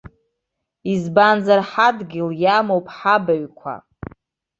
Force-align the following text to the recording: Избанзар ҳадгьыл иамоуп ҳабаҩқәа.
Избанзар 0.93 1.59
ҳадгьыл 1.69 2.29
иамоуп 2.43 2.85
ҳабаҩқәа. 2.95 3.75